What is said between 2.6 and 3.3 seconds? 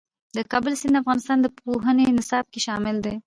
شامل دی.